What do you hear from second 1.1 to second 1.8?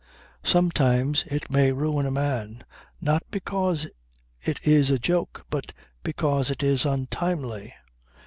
it may